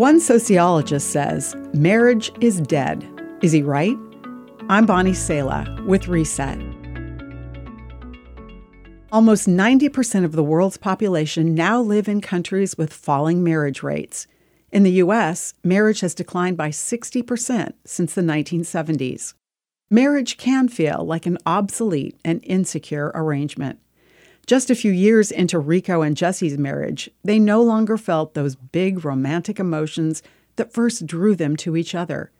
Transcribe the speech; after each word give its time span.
One 0.00 0.18
sociologist 0.18 1.10
says 1.10 1.54
marriage 1.74 2.32
is 2.40 2.62
dead. 2.62 3.06
Is 3.42 3.52
he 3.52 3.60
right? 3.60 3.98
I'm 4.70 4.86
Bonnie 4.86 5.12
Sala 5.12 5.66
with 5.86 6.08
Reset. 6.08 6.58
Almost 9.12 9.46
90% 9.46 10.24
of 10.24 10.32
the 10.32 10.42
world's 10.42 10.78
population 10.78 11.54
now 11.54 11.82
live 11.82 12.08
in 12.08 12.22
countries 12.22 12.78
with 12.78 12.94
falling 12.94 13.44
marriage 13.44 13.82
rates. 13.82 14.26
In 14.72 14.84
the 14.84 15.02
US, 15.02 15.52
marriage 15.62 16.00
has 16.00 16.14
declined 16.14 16.56
by 16.56 16.70
60% 16.70 17.74
since 17.84 18.14
the 18.14 18.22
1970s. 18.22 19.34
Marriage 19.90 20.38
can 20.38 20.68
feel 20.68 21.04
like 21.04 21.26
an 21.26 21.36
obsolete 21.44 22.18
and 22.24 22.40
insecure 22.44 23.12
arrangement. 23.14 23.78
Just 24.46 24.70
a 24.70 24.74
few 24.74 24.90
years 24.90 25.30
into 25.30 25.58
Rico 25.58 26.02
and 26.02 26.16
Jesse's 26.16 26.58
marriage, 26.58 27.08
they 27.22 27.38
no 27.38 27.62
longer 27.62 27.96
felt 27.96 28.34
those 28.34 28.56
big 28.56 29.04
romantic 29.04 29.60
emotions 29.60 30.22
that 30.56 30.72
first 30.72 31.06
drew 31.06 31.36
them 31.36 31.56
to 31.56 31.76
each 31.76 31.94
other. 31.94 32.30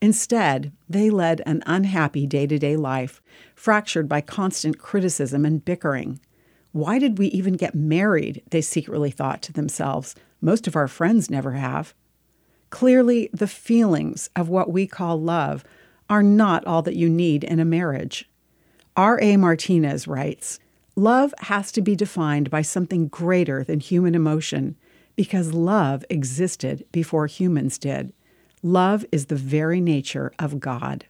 Instead, 0.00 0.72
they 0.88 1.10
led 1.10 1.42
an 1.46 1.62
unhappy 1.66 2.26
day 2.26 2.46
to 2.46 2.58
day 2.58 2.76
life, 2.76 3.22
fractured 3.54 4.08
by 4.08 4.20
constant 4.20 4.78
criticism 4.78 5.44
and 5.44 5.64
bickering. 5.64 6.20
Why 6.72 6.98
did 6.98 7.18
we 7.18 7.28
even 7.28 7.54
get 7.54 7.74
married? 7.74 8.42
They 8.50 8.60
secretly 8.60 9.10
thought 9.10 9.42
to 9.42 9.52
themselves. 9.52 10.14
Most 10.40 10.66
of 10.66 10.76
our 10.76 10.88
friends 10.88 11.30
never 11.30 11.52
have. 11.52 11.94
Clearly, 12.68 13.30
the 13.32 13.46
feelings 13.46 14.28
of 14.36 14.48
what 14.48 14.70
we 14.70 14.86
call 14.86 15.20
love 15.20 15.64
are 16.10 16.22
not 16.22 16.64
all 16.66 16.82
that 16.82 16.96
you 16.96 17.08
need 17.08 17.44
in 17.44 17.58
a 17.58 17.64
marriage. 17.64 18.28
R.A. 18.96 19.36
Martinez 19.36 20.06
writes 20.06 20.58
Love 20.98 21.34
has 21.40 21.70
to 21.70 21.82
be 21.82 21.94
defined 21.94 22.50
by 22.50 22.62
something 22.62 23.08
greater 23.08 23.62
than 23.62 23.80
human 23.80 24.14
emotion 24.14 24.74
because 25.14 25.52
love 25.52 26.04
existed 26.08 26.86
before 26.90 27.26
humans 27.26 27.76
did. 27.78 28.14
Love 28.62 29.04
is 29.12 29.26
the 29.26 29.36
very 29.36 29.80
nature 29.80 30.32
of 30.38 30.58
God. 30.58 31.04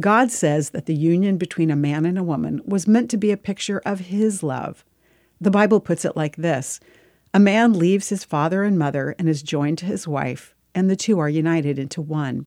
God 0.00 0.32
says 0.32 0.70
that 0.70 0.86
the 0.86 0.94
union 0.94 1.38
between 1.38 1.70
a 1.70 1.76
man 1.76 2.04
and 2.04 2.18
a 2.18 2.24
woman 2.24 2.60
was 2.64 2.88
meant 2.88 3.08
to 3.10 3.16
be 3.16 3.30
a 3.30 3.36
picture 3.36 3.80
of 3.86 4.00
His 4.00 4.42
love. 4.42 4.84
The 5.40 5.50
Bible 5.50 5.80
puts 5.80 6.04
it 6.04 6.16
like 6.16 6.36
this 6.36 6.80
A 7.32 7.38
man 7.38 7.72
leaves 7.72 8.08
his 8.08 8.24
father 8.24 8.64
and 8.64 8.78
mother 8.78 9.14
and 9.18 9.28
is 9.28 9.42
joined 9.42 9.78
to 9.78 9.86
his 9.86 10.08
wife, 10.08 10.54
and 10.74 10.90
the 10.90 10.96
two 10.96 11.18
are 11.18 11.28
united 11.28 11.78
into 11.78 12.00
one. 12.00 12.44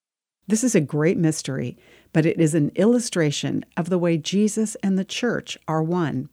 This 0.48 0.64
is 0.64 0.76
a 0.76 0.82
great 0.82 1.18
mystery, 1.18 1.78
but 2.12 2.26
it 2.26 2.40
is 2.40 2.56
an 2.56 2.72
illustration 2.76 3.66
of 3.78 3.90
the 3.90 4.00
way 4.00 4.18
Jesus 4.18 4.76
and 4.84 4.98
the 4.98 5.06
church 5.06 5.58
are 5.68 5.84
one. 5.84 6.30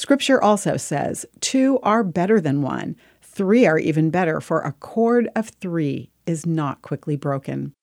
Scripture 0.00 0.42
also 0.42 0.78
says, 0.78 1.26
Two 1.40 1.78
are 1.82 2.02
better 2.02 2.40
than 2.40 2.62
one, 2.62 2.96
three 3.20 3.66
are 3.66 3.78
even 3.78 4.08
better, 4.08 4.40
for 4.40 4.62
a 4.62 4.72
cord 4.72 5.28
of 5.36 5.50
three 5.50 6.10
is 6.24 6.46
not 6.46 6.80
quickly 6.80 7.16
broken. 7.16 7.74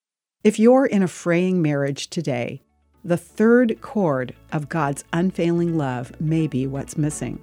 If 0.42 0.58
you're 0.58 0.84
in 0.84 1.04
a 1.04 1.06
fraying 1.06 1.62
marriage 1.62 2.10
today, 2.10 2.60
the 3.04 3.16
third 3.16 3.80
cord 3.82 4.34
of 4.50 4.68
God's 4.68 5.04
unfailing 5.12 5.78
love 5.78 6.10
may 6.20 6.48
be 6.48 6.66
what's 6.66 6.98
missing. 6.98 7.40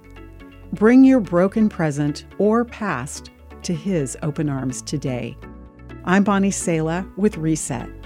Bring 0.74 1.04
your 1.04 1.20
broken 1.20 1.70
present 1.70 2.26
or 2.36 2.66
past 2.66 3.30
to 3.62 3.72
His 3.72 4.14
open 4.22 4.50
arms 4.50 4.82
today. 4.82 5.38
I'm 6.04 6.22
Bonnie 6.22 6.50
Sala 6.50 7.10
with 7.16 7.38
Reset. 7.38 8.05